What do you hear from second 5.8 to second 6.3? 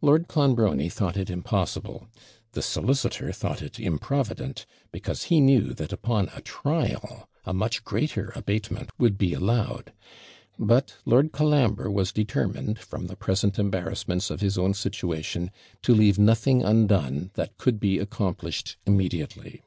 upon